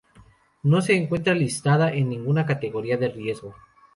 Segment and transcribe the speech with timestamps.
[0.63, 3.53] No se encuentra listada en ninguna categoría de riesgo.